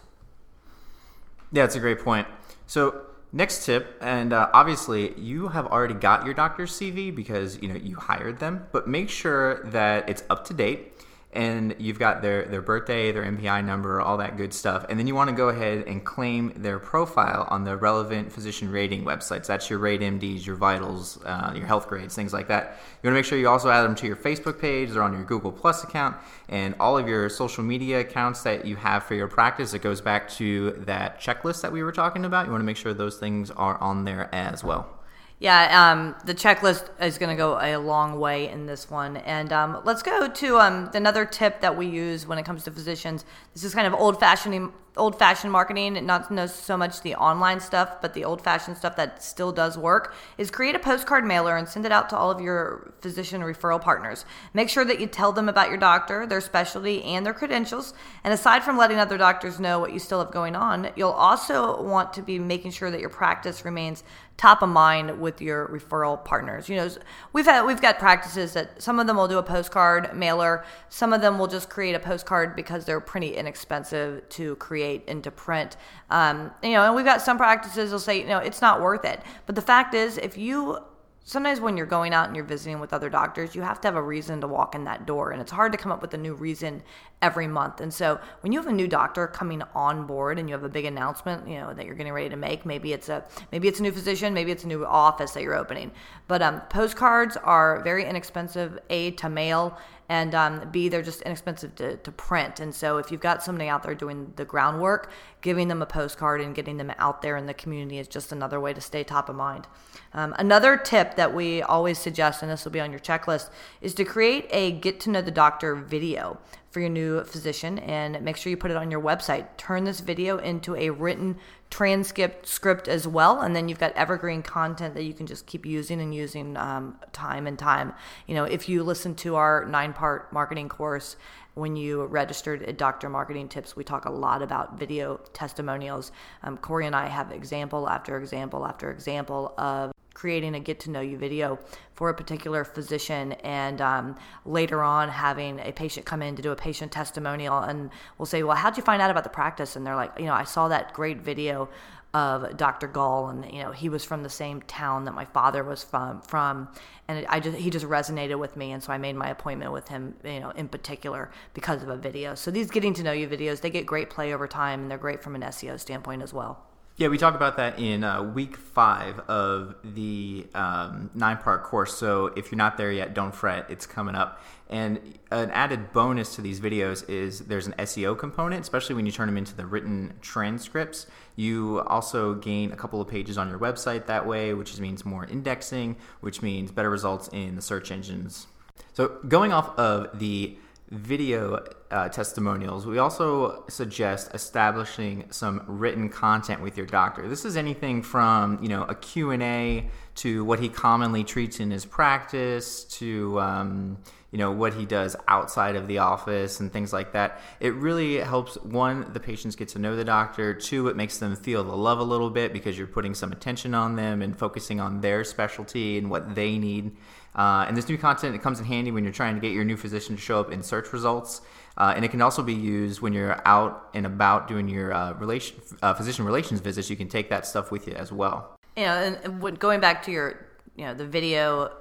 Yeah, 1.52 1.66
it's 1.66 1.76
a 1.76 1.80
great 1.80 2.00
point. 2.00 2.28
So 2.68 3.02
next 3.34 3.66
tip, 3.66 3.98
and 4.02 4.34
uh, 4.34 4.50
obviously 4.54 5.18
you 5.20 5.50
have 5.50 5.68
already 5.68 5.94
got 5.94 6.26
your 6.26 6.34
doctor's 6.34 6.72
CV 6.72 7.14
because 7.14 7.62
you 7.62 7.68
know 7.68 7.76
you 7.76 7.96
hired 7.96 8.40
them, 8.40 8.68
but 8.72 8.88
make 8.88 9.10
sure 9.10 9.64
that 9.66 10.10
it's 10.10 10.24
up 10.30 10.46
to 10.46 10.54
date 10.54 10.94
and 11.34 11.76
you've 11.78 11.98
got 11.98 12.22
their, 12.22 12.46
their 12.46 12.62
birthday, 12.62 13.12
their 13.12 13.24
NPI 13.24 13.64
number, 13.64 14.02
all 14.02 14.18
that 14.18 14.36
good 14.36 14.54
stuff. 14.54 14.86
And 14.90 15.00
then 15.00 15.08
you 15.08 15.16
want 15.16 15.30
to 15.30 15.36
go 15.36 15.48
ahead 15.48 15.88
and 15.88 16.04
claim 16.04 16.52
their 16.58 16.78
profile 16.78 17.48
on 17.50 17.64
the 17.64 17.78
relevant 17.78 18.32
physician 18.34 18.70
rating 18.70 19.06
websites. 19.06 19.48
That's 19.48 19.70
your 19.70 19.80
RateMDs, 19.80 20.46
your 20.46 20.58
vitals, 20.58 21.20
uh, 21.26 21.54
your 21.56 21.66
Healthgrades, 21.66 22.14
things 22.14 22.34
like 22.34 22.50
that. 22.50 22.80
You 23.02 23.08
want 23.08 23.14
to 23.16 23.20
make 23.20 23.26
sure 23.26 23.38
you 23.38 23.48
also 23.48 23.70
add 23.70 23.84
them 23.84 23.96
to 23.96 24.08
your 24.08 24.18
Facebook 24.18 24.60
page 24.60 24.92
or 24.92 25.02
on 25.04 25.14
your 25.14 25.24
Google 25.24 25.54
Plus 25.54 25.84
account 25.84 26.18
and 26.50 26.76
all 26.80 26.98
of 26.98 27.08
your 27.08 27.30
social 27.30 27.64
media 27.64 28.02
accounts 28.02 28.44
that 28.44 28.66
you 28.66 28.76
have 28.76 29.04
for 29.04 29.16
your 29.16 29.30
practice. 29.30 29.74
It 29.74 29.82
goes 29.82 30.02
back 30.02 30.30
to 30.32 30.72
that 30.86 31.22
checklist 31.22 31.62
that 31.62 31.72
we 31.72 31.82
were 31.82 31.94
talking 31.94 32.26
about. 32.26 32.46
You 32.46 32.52
want 32.52 32.62
to 32.62 32.66
make 32.66 32.78
sure 32.78 32.94
those 32.94 33.18
things 33.18 33.52
are 33.52 33.78
on 33.78 34.04
there 34.04 34.28
as 34.34 34.64
well. 34.66 35.01
Yeah, 35.42 35.92
um, 35.92 36.16
the 36.24 36.36
checklist 36.36 36.88
is 37.02 37.18
going 37.18 37.32
to 37.32 37.36
go 37.36 37.60
a 37.60 37.76
long 37.78 38.20
way 38.20 38.48
in 38.48 38.68
this 38.68 38.92
one. 38.92 39.18
And 39.18 39.52
um, 39.52 39.82
let's 39.86 40.04
go 40.04 40.28
to 40.28 40.60
um, 40.60 40.92
another 40.94 41.26
tip 41.26 41.62
that 41.62 41.76
we 41.76 41.88
use 41.88 42.28
when 42.28 42.38
it 42.38 42.46
comes 42.46 42.64
to 42.66 42.72
physicians. 42.72 43.26
This 43.56 43.64
is 43.64 43.74
kind 43.74 43.88
of 43.88 43.96
old 43.96 44.20
fashioned 44.20 44.72
old 44.98 45.18
fashioned 45.18 45.52
marketing, 45.52 46.06
not 46.06 46.28
so 46.50 46.76
much 46.76 47.02
the 47.02 47.16
online 47.16 47.60
stuff, 47.62 48.02
but 48.02 48.14
the 48.14 48.26
old 48.26 48.42
fashioned 48.42 48.76
stuff 48.76 48.98
that 48.98 49.24
still 49.24 49.52
does 49.52 49.78
work, 49.78 50.14
is 50.38 50.52
create 50.52 50.76
a 50.76 50.80
postcard 50.80 51.24
mailer 51.24 51.56
and 51.56 51.68
send 51.68 51.86
it 51.86 51.92
out 51.94 52.10
to 52.10 52.18
all 52.18 52.30
of 52.30 52.42
your 52.42 52.94
physician 53.00 53.42
referral 53.42 53.82
partners. 53.82 54.26
Make 54.54 54.68
sure 54.68 54.84
that 54.84 55.00
you 55.00 55.08
tell 55.08 55.32
them 55.32 55.48
about 55.48 55.70
your 55.70 55.78
doctor, 55.78 56.28
their 56.28 56.42
specialty, 56.42 57.04
and 57.04 57.26
their 57.26 57.34
credentials. 57.34 57.94
And 58.26 58.34
aside 58.34 58.64
from 58.64 58.78
letting 58.78 59.00
other 59.00 59.18
doctors 59.18 59.60
know 59.60 59.80
what 59.80 59.94
you 59.94 60.00
still 60.00 60.20
have 60.20 60.32
going 60.32 60.56
on, 60.56 60.90
you'll 60.98 61.12
also 61.12 61.82
want 61.82 62.14
to 62.14 62.22
be 62.22 62.38
making 62.38 62.72
sure 62.72 62.92
that 62.92 63.00
your 63.00 63.10
practice 63.10 63.64
remains 63.64 64.04
top 64.38 64.64
of 64.64 64.70
mind 64.70 65.22
with 65.22 65.40
your 65.40 65.68
referral 65.68 66.24
partners. 66.26 66.68
You 66.68 66.78
know, 66.78 66.90
we've 67.32 67.46
had 67.46 67.64
we've 67.64 67.82
got 67.82 68.00
practices 68.00 68.54
that 68.54 68.82
some 68.82 69.00
of 69.00 69.06
them 69.06 69.16
will 69.16 69.28
do 69.28 69.38
a 69.38 69.44
postcard 69.44 70.16
mailer, 70.16 70.66
some 70.90 71.14
of 71.14 71.22
them 71.22 71.38
will 71.38 71.48
just 71.48 71.70
create 71.70 71.94
a 71.94 72.00
postcard 72.00 72.56
because 72.56 72.86
they're 72.86 73.00
pretty 73.00 73.36
inexpensive 73.36 74.28
to 74.30 74.56
create 74.56 74.81
and 74.84 75.24
to 75.24 75.32
print. 75.32 75.78
Um, 76.10 76.52
you 76.64 76.72
know, 76.72 76.84
and 76.84 76.96
we've 76.96 77.06
got 77.06 77.22
some 77.22 77.38
practices 77.38 77.92
will 77.92 78.00
say, 78.00 78.20
you 78.20 78.28
know, 78.28 78.40
it's 78.40 78.62
not 78.62 78.82
worth 78.82 79.06
it. 79.06 79.22
But 79.46 79.56
the 79.56 79.62
fact 79.62 79.94
is, 79.94 80.18
if 80.18 80.38
you 80.38 80.80
sometimes 81.24 81.60
when 81.60 81.78
you're 81.78 81.86
going 81.86 82.14
out 82.14 82.28
and 82.28 82.36
you're 82.36 82.46
visiting 82.46 82.80
with 82.80 82.94
other 82.94 83.10
doctors, 83.10 83.56
you 83.56 83.62
have 83.62 83.80
to 83.82 83.88
have 83.88 83.96
a 83.96 84.02
reason 84.02 84.42
to 84.42 84.48
walk 84.48 84.76
in 84.76 84.84
that 84.86 85.06
door. 85.06 85.32
And 85.32 85.42
it's 85.42 85.52
hard 85.52 85.72
to 85.72 85.78
come 85.78 85.92
up 85.92 86.02
with 86.02 86.14
a 86.14 86.18
new 86.18 86.34
reason 86.34 86.82
every 87.22 87.48
month. 87.48 87.80
And 87.80 87.94
so 87.94 88.20
when 88.42 88.52
you 88.52 88.60
have 88.60 88.68
a 88.68 88.74
new 88.74 88.88
doctor 88.88 89.28
coming 89.28 89.62
on 89.76 90.08
board 90.08 90.40
and 90.40 90.50
you 90.50 90.56
have 90.56 90.64
a 90.64 90.70
big 90.70 90.86
announcement, 90.86 91.48
you 91.48 91.56
know, 91.56 91.74
that 91.74 91.86
you're 91.86 91.96
getting 91.96 92.14
ready 92.14 92.30
to 92.30 92.36
make, 92.36 92.66
maybe 92.66 92.92
it's 92.92 93.10
a 93.10 93.24
maybe 93.52 93.68
it's 93.68 93.80
a 93.80 93.84
new 93.84 93.92
physician, 93.92 94.34
maybe 94.34 94.52
it's 94.52 94.64
a 94.64 94.68
new 94.68 94.86
office 94.86 95.32
that 95.32 95.44
you're 95.44 95.56
opening. 95.56 95.92
But 96.28 96.42
um, 96.42 96.62
postcards 96.70 97.38
are 97.38 97.82
very 97.84 98.06
inexpensive, 98.06 98.80
A 98.90 99.12
to 99.12 99.30
mail 99.30 99.78
and 100.12 100.36
um, 100.36 100.68
B, 100.74 100.90
they're 100.90 101.02
just 101.02 101.22
inexpensive 101.22 101.74
to, 101.76 101.96
to 101.96 102.12
print. 102.12 102.60
And 102.60 102.76
so, 102.76 102.98
if 102.98 103.14
you've 103.14 103.22
got 103.22 103.42
somebody 103.42 103.70
out 103.70 103.82
there 103.82 103.96
doing 103.96 104.34
the 104.36 104.44
groundwork, 104.44 105.10
giving 105.40 105.70
them 105.70 105.82
a 105.82 105.86
postcard 105.86 106.42
and 106.42 106.54
getting 106.54 106.76
them 106.76 106.92
out 106.98 107.22
there 107.22 107.38
in 107.38 107.46
the 107.46 107.54
community 107.54 107.98
is 107.98 108.10
just 108.10 108.34
another 108.34 108.60
way 108.60 108.74
to 108.74 108.82
stay 108.82 109.06
top 109.06 109.30
of 109.30 109.38
mind. 109.38 109.68
Um, 110.14 110.36
another 110.38 110.76
tip 110.76 111.16
that 111.16 111.34
we 111.34 111.62
always 111.62 111.98
suggest, 111.98 112.42
and 112.42 112.52
this 112.52 112.66
will 112.66 112.74
be 112.74 112.82
on 112.82 112.92
your 112.92 113.00
checklist, 113.00 113.52
is 113.80 113.94
to 113.94 114.04
create 114.04 114.48
a 114.52 114.74
get 114.74 115.00
to 115.00 115.10
know 115.10 115.22
the 115.22 115.32
doctor 115.32 115.76
video 115.76 116.38
for 116.72 116.80
your 116.80 116.90
new 116.90 117.24
physician 117.26 117.78
and 117.80 118.20
make 118.22 118.38
sure 118.38 118.50
you 118.50 118.58
put 118.58 118.72
it 118.72 118.78
on 118.78 118.90
your 118.90 119.02
website. 119.02 119.46
Turn 119.58 119.84
this 119.84 120.00
video 120.00 120.38
into 120.38 120.76
a 120.76 120.90
written 120.90 121.38
transcript 121.70 122.48
script 122.48 122.88
as 122.88 123.08
well, 123.08 123.42
and 123.42 123.56
then 123.56 123.70
you've 123.70 123.80
got 123.80 123.94
evergreen 123.94 124.42
content 124.42 124.94
that 124.96 125.04
you 125.04 125.14
can 125.14 125.28
just 125.28 125.46
keep 125.46 125.66
using 125.66 126.02
and 126.02 126.16
using 126.16 126.58
um, 126.58 126.98
time 127.14 127.46
and 127.46 127.60
time. 127.60 127.94
You 128.26 128.36
know, 128.36 128.46
if 128.46 128.68
you 128.68 128.84
listen 128.84 129.16
to 129.16 129.36
our 129.36 129.66
nine 129.66 129.94
part 129.94 130.32
marketing 130.34 130.70
course, 130.70 131.18
when 131.54 131.76
you 131.76 132.06
registered 132.06 132.64
at 132.64 132.78
Doctor 132.78 133.10
Marketing 133.10 133.48
Tips, 133.48 133.76
we 133.76 133.84
talk 133.84 134.06
a 134.06 134.12
lot 134.12 134.42
about 134.42 134.80
video 134.80 135.18
testimonials. 135.34 136.12
Um, 136.44 136.58
Corey 136.58 136.86
and 136.86 136.96
I 136.96 137.08
have 137.08 137.32
example 137.32 137.90
after 137.90 138.18
example 138.18 138.66
after 138.66 138.92
example 138.92 139.54
of 139.58 139.92
creating 140.14 140.56
a 140.56 140.60
get 140.60 140.80
to 140.80 140.92
know 140.92 141.02
you 141.02 141.18
video 141.18 141.58
for 141.96 142.10
a 142.10 142.14
particular 142.14 142.64
physician 142.64 143.32
and 143.44 143.82
um, 143.82 144.16
later 144.46 144.84
on 144.84 145.10
having 145.10 145.60
a 145.62 145.72
patient 145.72 146.06
come 146.06 146.22
in 146.22 146.36
to 146.36 146.42
do 146.42 146.52
a 146.52 146.56
patient 146.56 146.92
testimonial 146.92 147.60
and 147.60 147.90
we'll 148.18 148.26
say 148.26 148.44
well 148.44 148.56
how'd 148.56 148.76
you 148.78 148.84
find 148.84 149.02
out 149.02 149.10
about 149.10 149.24
the 149.24 149.30
practice 149.30 149.76
and 149.76 149.86
they're 149.86 149.96
like 149.96 150.12
you 150.20 150.26
know 150.26 150.34
i 150.34 150.44
saw 150.44 150.68
that 150.68 150.94
great 150.94 151.20
video 151.20 151.70
of 152.14 152.58
dr 152.58 152.88
gall 152.88 153.30
and 153.30 153.46
you 153.54 153.64
know 153.64 153.72
he 153.72 153.88
was 153.88 154.04
from 154.04 154.22
the 154.22 154.30
same 154.30 154.62
town 154.64 155.06
that 155.06 155.14
my 155.14 155.24
father 155.24 155.64
was 155.64 155.82
from 155.82 156.22
from 156.22 156.68
and 157.08 157.26
i 157.28 157.40
just 157.40 157.58
he 157.58 157.70
just 157.70 157.86
resonated 157.86 158.38
with 158.38 158.58
me 158.58 158.72
and 158.72 158.84
so 158.84 158.92
i 158.92 158.98
made 158.98 159.16
my 159.16 159.30
appointment 159.30 159.72
with 159.72 159.88
him 159.88 160.14
you 160.26 160.40
know 160.40 160.50
in 160.52 160.68
particular 160.68 161.32
because 161.54 161.84
of 161.84 161.90
a 161.90 161.96
video. 161.96 162.36
So 162.36 162.52
these 162.52 162.70
getting 162.70 162.94
to 162.96 163.04
know 163.04 163.12
you 163.12 163.28
videos 163.28 163.62
they 163.62 163.70
get 163.70 163.86
great 163.86 164.10
play 164.10 164.34
over 164.34 164.48
time 164.48 164.82
and 164.82 164.92
they're 164.92 164.98
great 164.98 165.24
from 165.24 165.36
an 165.36 165.42
seo 165.42 165.80
standpoint 165.80 166.22
as 166.22 166.34
well 166.34 166.66
yeah, 166.98 167.08
we 167.08 167.18
talk 167.18 167.36
about 167.36 167.58
that 167.58 167.80
in 167.80 168.04
uh, 168.04 168.22
week 168.22 168.58
five 168.58 169.20
of 169.22 169.76
the 169.84 170.46
um, 170.54 171.10
nine 171.16 171.38
part 171.38 171.64
course. 171.64 171.98
So 171.98 172.28
if 172.36 172.52
you're 172.52 172.58
not 172.58 172.78
there 172.78 172.92
yet, 172.92 173.14
don't 173.14 173.34
fret, 173.34 173.66
it's 173.70 173.86
coming 173.86 174.14
up. 174.14 174.42
And 174.70 175.00
an 175.32 175.50
added 175.52 175.92
bonus 175.94 176.36
to 176.36 176.42
these 176.42 176.60
videos 176.60 177.10
is 177.10 177.40
there's 177.40 177.68
an 177.68 177.74
SEO 177.80 178.18
component, 178.18 178.62
especially 178.62 178.96
when 178.96 179.06
you 179.06 179.12
turn 179.12 179.28
them 179.28 179.38
into 179.38 179.56
the 179.56 179.66
written 179.66 180.14
transcripts. 180.22 181.08
You 181.36 181.82
also 181.88 182.36
gain 182.36 182.72
a 182.72 182.76
couple 182.76 183.02
of 183.02 183.08
pages 183.08 183.38
on 183.38 183.50
your 183.50 183.60
website 183.60 184.06
that 184.06 184.28
way, 184.28 184.54
which 184.54 184.78
means 184.80 185.04
more 185.06 185.26
indexing, 185.26 185.98
which 186.20 186.42
means 186.42 186.72
better 186.72 186.90
results 186.90 187.30
in 187.30 187.56
the 187.56 187.62
search 187.62 187.92
engines. 187.92 188.48
So 188.94 189.20
going 189.28 189.54
off 189.54 189.78
of 189.78 190.20
the 190.20 190.58
video 190.92 191.66
uh, 191.90 192.10
testimonials, 192.10 192.86
we 192.86 192.98
also 192.98 193.64
suggest 193.70 194.30
establishing 194.34 195.26
some 195.32 195.64
written 195.66 196.10
content 196.10 196.62
with 196.62 196.76
your 196.76 196.86
doctor. 196.86 197.28
This 197.28 197.46
is 197.46 197.56
anything 197.56 198.04
from 198.04 198.62
you 198.62 198.68
know 198.68 198.84
a 198.84 198.96
Q&A 198.96 199.90
to 200.16 200.44
what 200.44 200.60
he 200.60 200.68
commonly 200.68 201.24
treats 201.24 201.62
in 201.62 201.72
his 201.72 201.86
practice 201.86 202.84
to 202.84 203.40
um, 203.40 203.98
you 204.32 204.38
know 204.38 204.52
what 204.52 204.74
he 204.74 204.86
does 204.86 205.16
outside 205.28 205.76
of 205.76 205.88
the 205.88 205.98
office 205.98 206.60
and 206.60 206.72
things 206.72 206.94
like 206.94 207.12
that. 207.14 207.42
It 207.60 207.74
really 207.76 208.18
helps 208.18 208.56
one 208.56 209.12
the 209.12 209.20
patients 209.20 209.56
get 209.56 209.68
to 209.70 209.80
know 209.80 209.96
the 209.96 210.06
doctor. 210.06 210.54
Two, 210.54 210.88
it 210.88 210.96
makes 210.96 211.18
them 211.18 211.36
feel 211.36 211.64
the 211.64 211.76
love 211.76 212.00
a 212.00 212.04
little 212.04 212.30
bit 212.30 212.54
because 212.54 212.78
you're 212.78 212.88
putting 212.88 213.14
some 213.14 213.32
attention 213.32 213.76
on 213.76 213.98
them 213.98 214.22
and 214.22 214.38
focusing 214.38 214.80
on 214.80 215.02
their 215.02 215.24
specialty 215.24 215.98
and 215.98 216.10
what 216.10 216.34
they 216.34 216.58
need. 216.58 216.96
Uh, 217.36 217.66
and 217.68 217.78
this 217.78 217.88
new 217.88 217.98
content 217.98 218.36
it 218.36 218.42
comes 218.42 218.60
in 218.60 218.66
handy 218.66 218.92
when 218.92 219.04
you're 219.04 219.14
trying 219.14 219.36
to 219.36 219.42
get 219.42 219.52
your 219.52 219.64
new 219.64 219.78
physician 219.78 220.16
to 220.16 220.22
show 220.22 220.40
up 220.40 220.52
in 220.52 220.64
search 220.64 220.92
results. 220.94 221.42
Uh, 221.78 221.94
and 221.96 222.04
it 222.04 222.10
can 222.10 222.22
also 222.22 222.44
be 222.44 222.54
used 222.54 223.02
when 223.02 223.14
you're 223.14 223.42
out 223.46 223.90
and 223.94 224.06
about 224.06 224.48
doing 224.48 224.68
your 224.68 224.94
uh, 224.94 225.14
relation, 225.14 225.58
uh, 225.82 225.94
physician 225.94 226.26
relations 226.26 226.60
visits. 226.60 226.90
You 226.90 226.98
can 226.98 227.08
take 227.08 227.30
that 227.30 227.46
stuff 227.46 227.72
with 227.72 227.88
you 227.88 227.94
as 227.94 228.12
well. 228.12 228.58
Know, 228.78 229.18
and 229.24 229.60
going 229.60 229.80
back 229.80 230.04
to 230.04 230.12
your, 230.12 230.46
you 230.76 230.86
know, 230.86 230.94
the 230.94 231.06
video, 231.06 231.72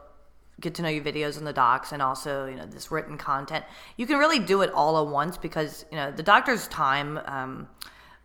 get 0.61 0.75
to 0.77 0.83
know 0.83 0.89
you 0.89 1.03
videos 1.03 1.39
on 1.39 1.45
the 1.45 1.53
docs, 1.53 1.93
and 1.93 2.03
also 2.03 2.47
you 2.47 2.57
know 2.57 2.67
this 2.67 2.91
written 2.91 3.17
content. 3.17 3.65
You 3.97 4.07
can 4.07 4.19
really 4.19 4.38
do 4.38 4.62
it 4.62 4.71
all 4.73 4.99
at 5.05 5.12
once 5.12 5.37
because 5.37 5.85
you 5.90 5.97
know 5.97 6.11
the 6.11 6.23
doctor's 6.23 6.69
time. 6.69 7.21
Um, 7.26 7.69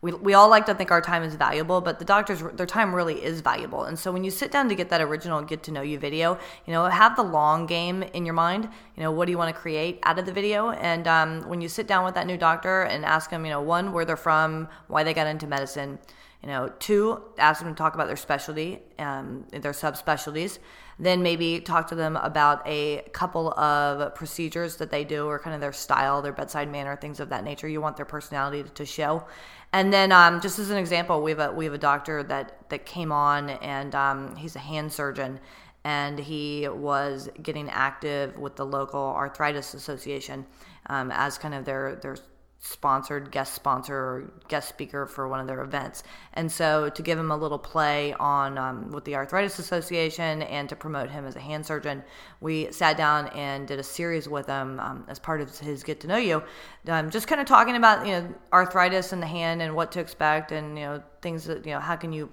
we, 0.05 0.13
we 0.13 0.33
all 0.35 0.49
like 0.49 0.67
to 0.67 0.75
think 0.75 0.91
our 0.91 1.01
time 1.01 1.23
is 1.23 1.33
valuable, 1.33 1.81
but 1.81 1.97
the 1.97 2.05
doctors, 2.05 2.43
their 2.53 2.67
time 2.67 2.93
really 2.93 3.23
is 3.23 3.41
valuable. 3.41 3.85
And 3.85 3.97
so 3.97 4.11
when 4.11 4.23
you 4.23 4.29
sit 4.29 4.51
down 4.51 4.69
to 4.69 4.75
get 4.75 4.89
that 4.89 5.01
original 5.01 5.41
get 5.41 5.63
to 5.63 5.71
know 5.71 5.81
you 5.81 5.97
video, 5.97 6.37
you 6.67 6.73
know, 6.73 6.85
have 6.85 7.15
the 7.15 7.23
long 7.23 7.65
game 7.65 8.03
in 8.03 8.23
your 8.23 8.35
mind. 8.35 8.69
You 8.95 9.01
know, 9.01 9.09
what 9.09 9.25
do 9.25 9.31
you 9.31 9.39
want 9.39 9.55
to 9.55 9.59
create 9.59 9.97
out 10.03 10.19
of 10.19 10.27
the 10.27 10.31
video? 10.31 10.69
And 10.69 11.07
um, 11.07 11.49
when 11.49 11.59
you 11.59 11.67
sit 11.67 11.87
down 11.87 12.05
with 12.05 12.13
that 12.13 12.27
new 12.27 12.37
doctor 12.37 12.83
and 12.83 13.03
ask 13.03 13.31
them, 13.31 13.45
you 13.45 13.49
know, 13.49 13.61
one, 13.61 13.93
where 13.93 14.05
they're 14.05 14.15
from, 14.15 14.67
why 14.89 15.03
they 15.03 15.13
got 15.15 15.25
into 15.25 15.47
medicine, 15.47 15.97
you 16.43 16.49
know, 16.49 16.71
two, 16.77 17.23
ask 17.39 17.63
them 17.63 17.73
to 17.73 17.75
talk 17.75 17.95
about 17.95 18.05
their 18.05 18.15
specialty, 18.15 18.83
um, 18.99 19.47
their 19.51 19.71
subspecialties. 19.71 20.59
Then 20.97 21.23
maybe 21.23 21.59
talk 21.59 21.87
to 21.89 21.95
them 21.95 22.15
about 22.15 22.61
a 22.65 23.03
couple 23.11 23.51
of 23.59 24.15
procedures 24.15 24.77
that 24.77 24.91
they 24.91 25.03
do 25.03 25.27
or 25.27 25.39
kind 25.39 25.53
of 25.53 25.61
their 25.61 25.73
style, 25.73 26.21
their 26.21 26.31
bedside 26.31 26.71
manner, 26.71 26.95
things 26.95 27.19
of 27.19 27.29
that 27.29 27.43
nature. 27.43 27.67
You 27.67 27.81
want 27.81 27.97
their 27.97 28.05
personality 28.05 28.63
to 28.63 28.85
show. 28.85 29.25
And 29.73 29.91
then, 29.91 30.13
um, 30.13 30.39
just 30.39 30.57
as 30.57 30.69
an 30.69 30.77
example, 30.77 31.21
we 31.21 31.31
have 31.31 31.39
a 31.39 31.51
we 31.51 31.65
have 31.65 31.73
a 31.73 31.77
doctor 31.77 32.23
that 32.23 32.69
that 32.69 32.85
came 32.85 33.11
on, 33.11 33.49
and 33.49 33.93
um, 33.93 34.35
he's 34.37 34.55
a 34.55 34.59
hand 34.59 34.93
surgeon, 34.93 35.39
and 35.83 36.17
he 36.17 36.69
was 36.69 37.29
getting 37.43 37.69
active 37.69 38.37
with 38.37 38.55
the 38.55 38.65
local 38.65 39.01
arthritis 39.01 39.73
association 39.73 40.45
um, 40.87 41.11
as 41.11 41.37
kind 41.37 41.53
of 41.53 41.65
their 41.65 41.95
their 41.95 42.15
sponsored 42.65 43.31
guest 43.31 43.53
sponsor 43.53 43.95
or 43.95 44.33
guest 44.47 44.67
speaker 44.67 45.05
for 45.05 45.27
one 45.27 45.39
of 45.39 45.45
their 45.45 45.61
events. 45.61 46.01
And 46.33 46.51
so 46.51 46.89
to 46.89 47.01
give 47.03 47.19
him 47.19 47.29
a 47.29 47.37
little 47.37 47.59
play 47.59 48.13
on 48.13 48.57
um, 48.57 48.89
with 48.89 49.05
the 49.05 49.15
Arthritis 49.15 49.59
Association 49.59 50.41
and 50.41 50.67
to 50.69 50.75
promote 50.75 51.11
him 51.11 51.25
as 51.25 51.35
a 51.35 51.39
hand 51.39 51.63
surgeon, 51.65 52.03
we 52.41 52.71
sat 52.71 52.97
down 52.97 53.27
and 53.29 53.67
did 53.67 53.77
a 53.77 53.83
series 53.83 54.27
with 54.27 54.47
him 54.47 54.79
um, 54.79 55.05
as 55.07 55.19
part 55.19 55.41
of 55.41 55.59
his 55.59 55.83
Get 55.83 55.99
to 56.01 56.07
Know 56.07 56.17
You, 56.17 56.41
um, 56.87 57.11
just 57.11 57.27
kind 57.27 57.39
of 57.39 57.45
talking 57.45 57.75
about 57.75 58.05
you 58.05 58.13
know 58.13 58.33
arthritis 58.51 59.13
in 59.13 59.19
the 59.19 59.27
hand 59.27 59.61
and 59.61 59.75
what 59.75 59.91
to 59.91 59.99
expect 59.99 60.51
and 60.51 60.77
you 60.77 60.85
know 60.85 61.03
things 61.21 61.45
that 61.45 61.65
you 61.65 61.71
know 61.71 61.79
how 61.79 61.95
can 61.95 62.11
you 62.11 62.29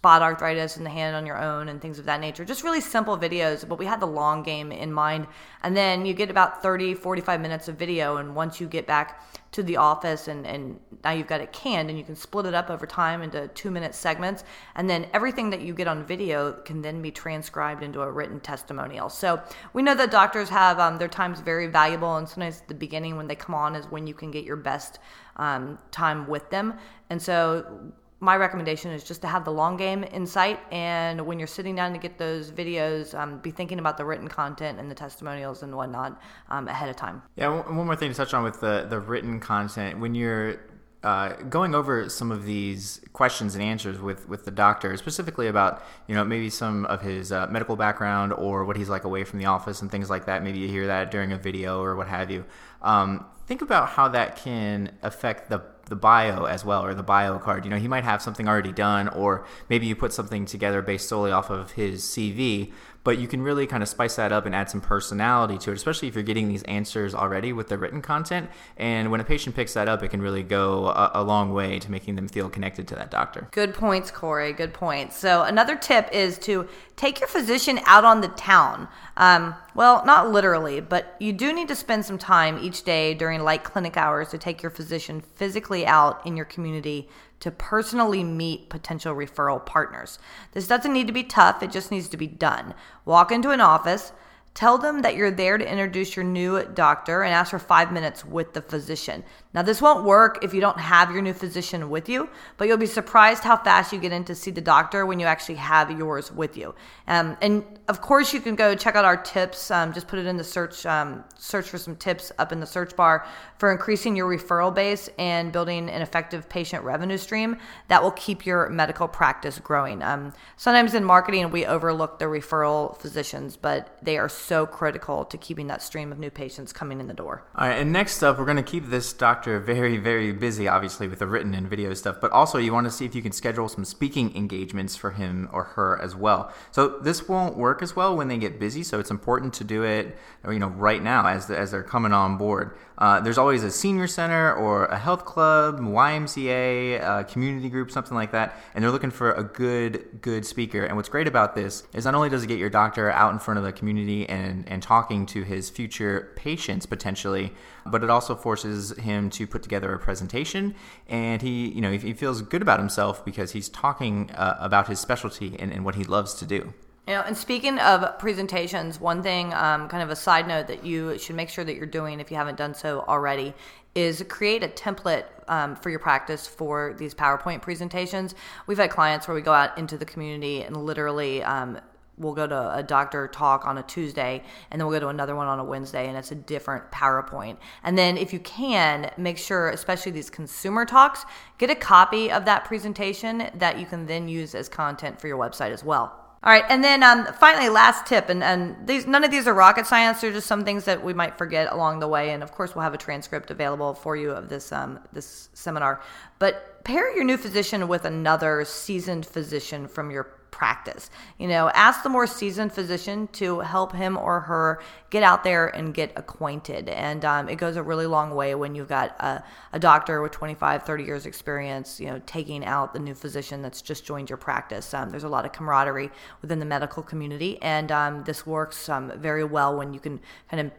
spot 0.00 0.22
arthritis 0.22 0.78
in 0.78 0.84
the 0.84 0.88
hand 0.88 1.14
on 1.14 1.26
your 1.26 1.36
own 1.36 1.68
and 1.68 1.78
things 1.78 1.98
of 1.98 2.06
that 2.06 2.20
nature. 2.20 2.42
Just 2.42 2.64
really 2.64 2.80
simple 2.80 3.18
videos, 3.18 3.68
but 3.68 3.78
we 3.78 3.84
had 3.84 4.00
the 4.00 4.06
long 4.06 4.42
game 4.42 4.72
in 4.72 4.90
mind. 4.90 5.26
And 5.62 5.76
then 5.76 6.06
you 6.06 6.14
get 6.14 6.30
about 6.30 6.62
30, 6.62 6.94
45 6.94 7.38
minutes 7.38 7.68
of 7.68 7.76
video. 7.76 8.16
And 8.16 8.34
once 8.34 8.62
you 8.62 8.66
get 8.66 8.86
back 8.86 9.22
to 9.52 9.62
the 9.62 9.76
office 9.76 10.26
and, 10.28 10.46
and 10.46 10.80
now 11.04 11.10
you've 11.10 11.26
got 11.26 11.42
it 11.42 11.52
canned 11.52 11.90
and 11.90 11.98
you 11.98 12.04
can 12.04 12.16
split 12.16 12.46
it 12.46 12.54
up 12.54 12.70
over 12.70 12.86
time 12.86 13.20
into 13.20 13.48
two 13.48 13.70
minute 13.70 13.94
segments. 13.94 14.42
And 14.74 14.88
then 14.88 15.06
everything 15.12 15.50
that 15.50 15.60
you 15.60 15.74
get 15.74 15.86
on 15.86 16.06
video 16.06 16.52
can 16.52 16.80
then 16.80 17.02
be 17.02 17.10
transcribed 17.10 17.82
into 17.82 18.00
a 18.00 18.10
written 18.10 18.40
testimonial. 18.40 19.10
So 19.10 19.42
we 19.74 19.82
know 19.82 19.94
that 19.96 20.10
doctors 20.10 20.48
have 20.48 20.78
um, 20.78 20.96
their 20.96 21.08
time's 21.08 21.40
very 21.40 21.66
valuable. 21.66 22.16
And 22.16 22.26
sometimes 22.26 22.62
the 22.68 22.74
beginning 22.74 23.18
when 23.18 23.28
they 23.28 23.34
come 23.34 23.54
on 23.54 23.76
is 23.76 23.84
when 23.90 24.06
you 24.06 24.14
can 24.14 24.30
get 24.30 24.44
your 24.44 24.56
best 24.56 24.98
um, 25.36 25.78
time 25.90 26.26
with 26.26 26.48
them. 26.48 26.78
And 27.10 27.20
so 27.20 27.92
my 28.20 28.36
recommendation 28.36 28.90
is 28.90 29.02
just 29.02 29.22
to 29.22 29.28
have 29.28 29.44
the 29.44 29.50
long 29.50 29.76
game 29.76 30.04
in 30.04 30.26
sight. 30.26 30.60
And 30.70 31.26
when 31.26 31.38
you're 31.38 31.48
sitting 31.48 31.74
down 31.74 31.92
to 31.92 31.98
get 31.98 32.18
those 32.18 32.52
videos, 32.52 33.18
um, 33.18 33.38
be 33.38 33.50
thinking 33.50 33.78
about 33.78 33.96
the 33.96 34.04
written 34.04 34.28
content 34.28 34.78
and 34.78 34.90
the 34.90 34.94
testimonials 34.94 35.62
and 35.62 35.74
whatnot 35.74 36.20
um, 36.50 36.68
ahead 36.68 36.90
of 36.90 36.96
time. 36.96 37.22
Yeah, 37.36 37.48
one 37.48 37.86
more 37.86 37.96
thing 37.96 38.10
to 38.10 38.16
touch 38.16 38.34
on 38.34 38.44
with 38.44 38.60
the, 38.60 38.86
the 38.88 39.00
written 39.00 39.40
content. 39.40 39.98
When 39.98 40.14
you're 40.14 40.60
uh, 41.02 41.32
going 41.48 41.74
over 41.74 42.10
some 42.10 42.30
of 42.30 42.44
these 42.44 43.00
questions 43.14 43.54
and 43.54 43.64
answers 43.64 43.98
with, 43.98 44.28
with 44.28 44.44
the 44.44 44.50
doctor, 44.50 44.94
specifically 44.98 45.46
about 45.46 45.82
you 46.06 46.14
know 46.14 46.22
maybe 46.22 46.50
some 46.50 46.84
of 46.86 47.00
his 47.00 47.32
uh, 47.32 47.46
medical 47.46 47.74
background 47.74 48.34
or 48.34 48.66
what 48.66 48.76
he's 48.76 48.90
like 48.90 49.04
away 49.04 49.24
from 49.24 49.38
the 49.38 49.46
office 49.46 49.80
and 49.80 49.90
things 49.90 50.10
like 50.10 50.26
that. 50.26 50.42
Maybe 50.42 50.58
you 50.58 50.68
hear 50.68 50.88
that 50.88 51.10
during 51.10 51.32
a 51.32 51.38
video 51.38 51.82
or 51.82 51.96
what 51.96 52.08
have 52.08 52.30
you. 52.30 52.44
Um, 52.82 53.24
think 53.46 53.62
about 53.62 53.88
how 53.88 54.08
that 54.08 54.36
can 54.36 54.92
affect 55.02 55.48
the 55.48 55.62
the 55.90 55.96
bio 55.96 56.44
as 56.44 56.64
well 56.64 56.82
or 56.84 56.94
the 56.94 57.02
bio 57.02 57.38
card. 57.38 57.64
You 57.64 57.70
know, 57.70 57.76
he 57.76 57.88
might 57.88 58.04
have 58.04 58.22
something 58.22 58.48
already 58.48 58.72
done, 58.72 59.08
or 59.08 59.44
maybe 59.68 59.86
you 59.86 59.94
put 59.94 60.12
something 60.12 60.46
together 60.46 60.80
based 60.80 61.08
solely 61.08 61.32
off 61.32 61.50
of 61.50 61.72
his 61.72 62.02
CV 62.02 62.72
but 63.02 63.18
you 63.18 63.26
can 63.26 63.42
really 63.42 63.66
kind 63.66 63.82
of 63.82 63.88
spice 63.88 64.16
that 64.16 64.32
up 64.32 64.46
and 64.46 64.54
add 64.54 64.68
some 64.68 64.80
personality 64.80 65.56
to 65.58 65.70
it, 65.70 65.74
especially 65.74 66.08
if 66.08 66.14
you're 66.14 66.22
getting 66.22 66.48
these 66.48 66.62
answers 66.64 67.14
already 67.14 67.52
with 67.52 67.68
the 67.68 67.78
written 67.78 68.02
content. 68.02 68.50
And 68.76 69.10
when 69.10 69.20
a 69.20 69.24
patient 69.24 69.56
picks 69.56 69.74
that 69.74 69.88
up, 69.88 70.02
it 70.02 70.08
can 70.08 70.20
really 70.20 70.42
go 70.42 70.88
a, 70.88 71.10
a 71.14 71.22
long 71.22 71.52
way 71.52 71.78
to 71.78 71.90
making 71.90 72.16
them 72.16 72.28
feel 72.28 72.50
connected 72.50 72.86
to 72.88 72.94
that 72.96 73.10
doctor. 73.10 73.48
Good 73.52 73.74
points, 73.74 74.10
Corey. 74.10 74.52
Good 74.52 74.74
points. 74.74 75.16
So, 75.16 75.42
another 75.42 75.76
tip 75.76 76.10
is 76.12 76.38
to 76.40 76.68
take 76.96 77.20
your 77.20 77.28
physician 77.28 77.80
out 77.86 78.04
on 78.04 78.20
the 78.20 78.28
town. 78.28 78.86
Um, 79.16 79.54
well, 79.74 80.04
not 80.04 80.30
literally, 80.30 80.80
but 80.80 81.16
you 81.18 81.32
do 81.32 81.52
need 81.52 81.68
to 81.68 81.76
spend 81.76 82.04
some 82.04 82.18
time 82.18 82.58
each 82.58 82.82
day 82.82 83.14
during 83.14 83.42
light 83.42 83.64
clinic 83.64 83.96
hours 83.96 84.28
to 84.28 84.38
take 84.38 84.62
your 84.62 84.70
physician 84.70 85.22
physically 85.36 85.86
out 85.86 86.26
in 86.26 86.36
your 86.36 86.44
community 86.44 87.08
to 87.40 87.50
personally 87.50 88.22
meet 88.22 88.68
potential 88.68 89.14
referral 89.14 89.64
partners. 89.64 90.18
This 90.52 90.68
doesn't 90.68 90.92
need 90.92 91.06
to 91.06 91.12
be 91.12 91.24
tough, 91.24 91.62
it 91.62 91.72
just 91.72 91.90
needs 91.90 92.08
to 92.08 92.16
be 92.16 92.26
done. 92.26 92.74
Walk 93.04 93.32
into 93.32 93.50
an 93.50 93.60
office, 93.60 94.12
Tell 94.52 94.78
them 94.78 95.02
that 95.02 95.14
you're 95.14 95.30
there 95.30 95.56
to 95.56 95.70
introduce 95.70 96.16
your 96.16 96.24
new 96.24 96.64
doctor 96.64 97.22
and 97.22 97.32
ask 97.32 97.50
for 97.50 97.58
five 97.58 97.92
minutes 97.92 98.24
with 98.24 98.52
the 98.52 98.60
physician. 98.60 99.22
Now, 99.54 99.62
this 99.62 99.80
won't 99.80 100.04
work 100.04 100.44
if 100.44 100.52
you 100.52 100.60
don't 100.60 100.78
have 100.78 101.12
your 101.12 101.22
new 101.22 101.32
physician 101.32 101.88
with 101.88 102.08
you, 102.08 102.28
but 102.56 102.66
you'll 102.66 102.76
be 102.76 102.86
surprised 102.86 103.42
how 103.42 103.56
fast 103.56 103.92
you 103.92 103.98
get 103.98 104.12
in 104.12 104.24
to 104.24 104.34
see 104.34 104.50
the 104.50 104.60
doctor 104.60 105.06
when 105.06 105.18
you 105.18 105.26
actually 105.26 105.54
have 105.56 105.90
yours 105.96 106.30
with 106.32 106.56
you. 106.56 106.74
Um, 107.06 107.36
and 107.40 107.64
of 107.88 108.00
course, 108.00 108.32
you 108.32 108.40
can 108.40 108.54
go 108.54 108.74
check 108.74 108.96
out 108.96 109.04
our 109.04 109.16
tips. 109.16 109.70
Um, 109.70 109.92
just 109.92 110.08
put 110.08 110.18
it 110.18 110.26
in 110.26 110.36
the 110.36 110.44
search 110.44 110.84
um, 110.84 111.24
search 111.36 111.68
for 111.68 111.78
some 111.78 111.96
tips 111.96 112.30
up 112.38 112.52
in 112.52 112.60
the 112.60 112.66
search 112.66 112.94
bar 112.94 113.26
for 113.58 113.72
increasing 113.72 114.14
your 114.14 114.28
referral 114.28 114.74
base 114.74 115.08
and 115.18 115.52
building 115.52 115.88
an 115.88 116.02
effective 116.02 116.48
patient 116.48 116.84
revenue 116.84 117.18
stream 117.18 117.56
that 117.88 118.02
will 118.02 118.12
keep 118.12 118.46
your 118.46 118.68
medical 118.68 119.08
practice 119.08 119.58
growing. 119.58 120.02
Um, 120.02 120.32
sometimes 120.56 120.94
in 120.94 121.04
marketing, 121.04 121.50
we 121.50 121.66
overlook 121.66 122.18
the 122.18 122.26
referral 122.26 122.96
physicians, 122.98 123.56
but 123.56 123.98
they 124.02 124.16
are 124.18 124.28
critical 124.66 125.24
to 125.24 125.38
keeping 125.38 125.66
that 125.68 125.82
stream 125.82 126.12
of 126.12 126.18
new 126.18 126.30
patients 126.30 126.72
coming 126.72 127.00
in 127.00 127.06
the 127.06 127.14
door. 127.14 127.44
All 127.56 127.68
right, 127.68 127.78
and 127.78 127.92
next 127.92 128.22
up, 128.22 128.38
we're 128.38 128.44
going 128.44 128.56
to 128.56 128.62
keep 128.62 128.86
this 128.86 129.12
doctor 129.12 129.60
very, 129.60 129.96
very 129.96 130.32
busy, 130.32 130.68
obviously, 130.68 131.08
with 131.08 131.18
the 131.18 131.26
written 131.26 131.54
and 131.54 131.68
video 131.68 131.94
stuff, 131.94 132.16
but 132.20 132.30
also 132.32 132.58
you 132.58 132.72
want 132.72 132.86
to 132.86 132.90
see 132.90 133.04
if 133.04 133.14
you 133.14 133.22
can 133.22 133.32
schedule 133.32 133.68
some 133.68 133.84
speaking 133.84 134.34
engagements 134.36 134.96
for 134.96 135.12
him 135.12 135.48
or 135.52 135.64
her 135.64 136.00
as 136.00 136.14
well. 136.16 136.52
So 136.70 136.98
this 136.98 137.28
won't 137.28 137.56
work 137.56 137.82
as 137.82 137.94
well 137.94 138.16
when 138.16 138.28
they 138.28 138.38
get 138.38 138.58
busy, 138.58 138.82
so 138.82 138.98
it's 138.98 139.10
important 139.10 139.54
to 139.54 139.64
do 139.64 139.84
it, 139.84 140.16
you 140.46 140.58
know, 140.58 140.68
right 140.68 141.02
now 141.02 141.26
as, 141.26 141.46
the, 141.46 141.58
as 141.58 141.70
they're 141.70 141.82
coming 141.82 142.12
on 142.12 142.36
board. 142.36 142.76
Uh, 143.00 143.18
there's 143.18 143.38
always 143.38 143.64
a 143.64 143.70
senior 143.70 144.06
center 144.06 144.52
or 144.52 144.84
a 144.86 144.98
health 144.98 145.24
club, 145.24 145.80
YMCA, 145.80 147.20
a 147.20 147.24
community 147.24 147.70
group, 147.70 147.90
something 147.90 148.14
like 148.14 148.32
that, 148.32 148.56
and 148.74 148.84
they're 148.84 148.90
looking 148.90 149.10
for 149.10 149.32
a 149.32 149.42
good, 149.42 150.20
good 150.20 150.44
speaker. 150.44 150.84
And 150.84 150.96
what's 150.96 151.08
great 151.08 151.26
about 151.26 151.54
this 151.54 151.84
is 151.94 152.04
not 152.04 152.14
only 152.14 152.28
does 152.28 152.44
it 152.44 152.48
get 152.48 152.58
your 152.58 152.68
doctor 152.68 153.10
out 153.10 153.32
in 153.32 153.38
front 153.38 153.56
of 153.56 153.64
the 153.64 153.72
community 153.72 154.28
and, 154.30 154.68
and 154.68 154.82
talking 154.82 155.26
to 155.26 155.42
his 155.42 155.68
future 155.68 156.32
patients 156.36 156.86
potentially, 156.86 157.52
but 157.84 158.02
it 158.02 158.10
also 158.10 158.34
forces 158.34 158.96
him 158.98 159.30
to 159.30 159.46
put 159.46 159.62
together 159.62 159.92
a 159.92 159.98
presentation. 159.98 160.74
And 161.08 161.42
he, 161.42 161.68
you 161.68 161.80
know, 161.80 161.92
he 161.92 162.12
feels 162.12 162.42
good 162.42 162.62
about 162.62 162.78
himself 162.78 163.24
because 163.24 163.52
he's 163.52 163.68
talking 163.68 164.30
uh, 164.32 164.56
about 164.60 164.88
his 164.88 165.00
specialty 165.00 165.56
and, 165.58 165.72
and 165.72 165.84
what 165.84 165.96
he 165.96 166.04
loves 166.04 166.34
to 166.34 166.46
do. 166.46 166.72
You 167.08 167.16
know, 167.16 167.22
and 167.22 167.36
speaking 167.36 167.78
of 167.80 168.18
presentations, 168.18 169.00
one 169.00 169.22
thing, 169.22 169.52
um, 169.54 169.88
kind 169.88 170.02
of 170.02 170.10
a 170.10 170.16
side 170.16 170.46
note 170.46 170.68
that 170.68 170.84
you 170.84 171.18
should 171.18 171.34
make 171.34 171.48
sure 171.48 171.64
that 171.64 171.74
you're 171.74 171.86
doing 171.86 172.20
if 172.20 172.30
you 172.30 172.36
haven't 172.36 172.56
done 172.56 172.74
so 172.74 173.00
already 173.08 173.52
is 173.94 174.24
create 174.28 174.62
a 174.62 174.68
template 174.68 175.24
um, 175.48 175.74
for 175.74 175.90
your 175.90 175.98
practice 175.98 176.46
for 176.46 176.94
these 176.98 177.12
PowerPoint 177.12 177.62
presentations. 177.62 178.34
We've 178.68 178.78
had 178.78 178.90
clients 178.90 179.26
where 179.26 179.34
we 179.34 179.40
go 179.40 179.52
out 179.52 179.76
into 179.76 179.98
the 179.98 180.04
community 180.04 180.62
and 180.62 180.76
literally 180.76 181.42
um, 181.42 181.80
we'll 182.20 182.34
go 182.34 182.46
to 182.46 182.74
a 182.74 182.82
doctor 182.82 183.26
talk 183.26 183.66
on 183.66 183.78
a 183.78 183.82
Tuesday 183.82 184.42
and 184.70 184.80
then 184.80 184.86
we'll 184.86 184.96
go 184.96 185.00
to 185.00 185.08
another 185.08 185.34
one 185.34 185.48
on 185.48 185.58
a 185.58 185.64
Wednesday 185.64 186.06
and 186.06 186.16
it's 186.16 186.30
a 186.30 186.36
different 186.36 186.90
PowerPoint. 186.92 187.56
And 187.82 187.96
then 187.96 188.16
if 188.16 188.32
you 188.32 188.38
can, 188.40 189.10
make 189.16 189.38
sure, 189.38 189.70
especially 189.70 190.12
these 190.12 190.30
consumer 190.30 190.84
talks, 190.84 191.24
get 191.58 191.70
a 191.70 191.74
copy 191.74 192.30
of 192.30 192.44
that 192.44 192.64
presentation 192.64 193.50
that 193.54 193.78
you 193.78 193.86
can 193.86 194.06
then 194.06 194.28
use 194.28 194.54
as 194.54 194.68
content 194.68 195.20
for 195.20 195.26
your 195.26 195.38
website 195.38 195.70
as 195.70 195.82
well. 195.82 196.20
All 196.42 196.50
right, 196.50 196.64
and 196.70 196.82
then 196.82 197.02
um, 197.02 197.26
finally, 197.38 197.68
last 197.68 198.06
tip, 198.06 198.30
and, 198.30 198.42
and 198.42 198.74
these 198.86 199.06
none 199.06 199.24
of 199.24 199.30
these 199.30 199.46
are 199.46 199.52
rocket 199.52 199.86
science. 199.86 200.22
They're 200.22 200.32
just 200.32 200.46
some 200.46 200.64
things 200.64 200.86
that 200.86 201.04
we 201.04 201.12
might 201.12 201.36
forget 201.36 201.70
along 201.70 202.00
the 202.00 202.08
way, 202.08 202.30
and 202.30 202.42
of 202.42 202.52
course, 202.52 202.74
we'll 202.74 202.82
have 202.82 202.94
a 202.94 202.98
transcript 202.98 203.50
available 203.50 203.92
for 203.92 204.16
you 204.16 204.30
of 204.30 204.48
this 204.48 204.72
um, 204.72 205.00
this 205.12 205.50
seminar. 205.52 206.00
But 206.38 206.82
pair 206.82 207.14
your 207.14 207.24
new 207.24 207.36
physician 207.36 207.86
with 207.88 208.06
another 208.06 208.64
seasoned 208.64 209.26
physician 209.26 209.86
from 209.86 210.10
your 210.10 210.39
practice. 210.50 211.10
You 211.38 211.48
know, 211.48 211.70
ask 211.70 212.02
the 212.02 212.08
more 212.08 212.26
seasoned 212.26 212.72
physician 212.72 213.28
to 213.32 213.60
help 213.60 213.94
him 213.94 214.16
or 214.16 214.40
her 214.40 214.82
get 215.10 215.22
out 215.22 215.44
there 215.44 215.68
and 215.68 215.92
get 215.94 216.12
acquainted. 216.16 216.88
And 216.88 217.24
um, 217.24 217.48
it 217.48 217.56
goes 217.56 217.76
a 217.76 217.82
really 217.82 218.06
long 218.06 218.34
way 218.34 218.54
when 218.54 218.74
you've 218.74 218.88
got 218.88 219.10
a, 219.20 219.42
a, 219.72 219.78
doctor 219.78 220.22
with 220.22 220.32
25, 220.32 220.82
30 220.82 221.04
years 221.04 221.26
experience, 221.26 222.00
you 222.00 222.06
know, 222.06 222.20
taking 222.26 222.64
out 222.64 222.92
the 222.92 222.98
new 222.98 223.14
physician 223.14 223.62
that's 223.62 223.82
just 223.82 224.04
joined 224.04 224.28
your 224.28 224.36
practice. 224.36 224.92
Um, 224.94 225.10
there's 225.10 225.24
a 225.24 225.28
lot 225.28 225.44
of 225.44 225.52
camaraderie 225.52 226.10
within 226.42 226.58
the 226.58 226.66
medical 226.66 227.02
community. 227.02 227.60
And 227.62 227.90
um, 227.90 228.24
this 228.24 228.46
works 228.46 228.88
um, 228.88 229.12
very 229.16 229.44
well 229.44 229.76
when 229.76 229.94
you 229.94 230.00
can 230.00 230.20
kind 230.50 230.66
of 230.66 230.72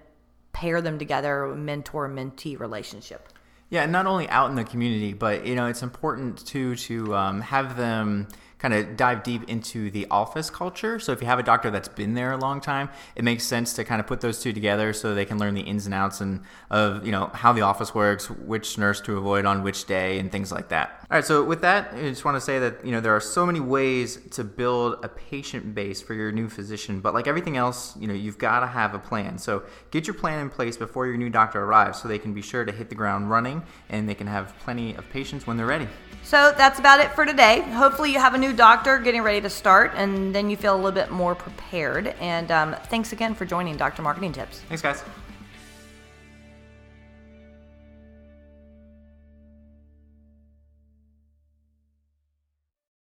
pair 0.53 0.81
them 0.81 0.99
together, 0.99 1.47
mentor 1.55 2.09
mentee 2.09 2.59
relationship. 2.59 3.27
Yeah, 3.71 3.83
and 3.83 3.91
not 3.91 4.05
only 4.05 4.27
out 4.27 4.49
in 4.49 4.55
the 4.57 4.65
community, 4.65 5.13
but 5.13 5.47
you 5.47 5.55
know, 5.55 5.65
it's 5.67 5.81
important 5.81 6.45
too 6.45 6.75
to 6.75 7.15
um, 7.15 7.39
have 7.39 7.77
them 7.77 8.27
kind 8.61 8.75
of 8.75 8.95
dive 8.95 9.23
deep 9.23 9.49
into 9.49 9.89
the 9.89 10.05
office 10.11 10.51
culture. 10.51 10.99
So 10.99 11.11
if 11.11 11.19
you 11.19 11.25
have 11.25 11.39
a 11.39 11.43
doctor 11.43 11.71
that's 11.71 11.87
been 11.87 12.13
there 12.13 12.31
a 12.31 12.37
long 12.37 12.61
time, 12.61 12.89
it 13.15 13.23
makes 13.23 13.43
sense 13.43 13.73
to 13.73 13.83
kind 13.83 13.99
of 13.99 14.05
put 14.05 14.21
those 14.21 14.39
two 14.39 14.53
together 14.53 14.93
so 14.93 15.15
they 15.15 15.25
can 15.25 15.39
learn 15.39 15.55
the 15.55 15.61
ins 15.61 15.85
and 15.87 15.95
outs 15.95 16.21
and 16.21 16.41
of 16.69 17.03
you 17.03 17.11
know 17.11 17.31
how 17.33 17.53
the 17.53 17.61
office 17.61 17.95
works, 17.95 18.29
which 18.29 18.77
nurse 18.77 19.01
to 19.01 19.17
avoid 19.17 19.45
on 19.45 19.63
which 19.63 19.85
day, 19.85 20.19
and 20.19 20.31
things 20.31 20.51
like 20.51 20.69
that. 20.69 21.05
All 21.09 21.17
right. 21.17 21.25
So 21.25 21.43
with 21.43 21.61
that, 21.61 21.93
I 21.93 22.01
just 22.03 22.23
want 22.23 22.37
to 22.37 22.41
say 22.41 22.59
that 22.59 22.85
you 22.85 22.91
know 22.91 23.01
there 23.01 23.15
are 23.15 23.19
so 23.19 23.45
many 23.45 23.59
ways 23.59 24.17
to 24.31 24.43
build 24.43 25.03
a 25.03 25.09
patient 25.09 25.73
base 25.73 26.01
for 26.01 26.13
your 26.13 26.31
new 26.31 26.47
physician, 26.47 26.99
but 26.99 27.15
like 27.15 27.27
everything 27.27 27.57
else, 27.57 27.97
you 27.97 28.07
know 28.07 28.13
you've 28.13 28.37
got 28.37 28.59
to 28.59 28.67
have 28.67 28.93
a 28.93 28.99
plan. 28.99 29.39
So 29.39 29.63
get 29.89 30.05
your 30.05 30.13
plan 30.13 30.39
in 30.39 30.49
place 30.49 30.77
before 30.77 31.07
your 31.07 31.17
new 31.17 31.29
doctor 31.29 31.63
arrives, 31.63 31.99
so 31.99 32.07
they 32.07 32.19
can 32.19 32.33
be 32.33 32.43
sure 32.43 32.63
to 32.63 32.71
hit 32.71 32.89
the 32.89 32.95
ground 32.95 33.31
running 33.31 33.63
and 33.89 34.07
they 34.07 34.15
can 34.15 34.27
have 34.27 34.57
plenty 34.59 34.93
of 34.95 35.09
patients 35.09 35.47
when 35.47 35.57
they're 35.57 35.65
ready. 35.65 35.87
So 36.23 36.53
that's 36.55 36.79
about 36.79 36.99
it 36.99 37.11
for 37.11 37.25
today. 37.25 37.61
Hopefully, 37.71 38.11
you 38.11 38.19
have 38.19 38.35
a 38.35 38.37
new 38.51 38.57
doctor 38.57 38.99
getting 38.99 39.21
ready 39.21 39.41
to 39.41 39.49
start, 39.49 39.91
and 39.95 40.35
then 40.35 40.49
you 40.49 40.57
feel 40.57 40.75
a 40.75 40.77
little 40.77 40.91
bit 40.91 41.09
more 41.09 41.35
prepared. 41.35 42.07
And 42.19 42.51
um, 42.51 42.75
thanks 42.89 43.13
again 43.13 43.33
for 43.33 43.45
joining 43.45 43.77
Dr. 43.77 44.01
Marketing 44.01 44.33
Tips. 44.33 44.59
Thanks, 44.67 44.81
guys. 44.81 45.03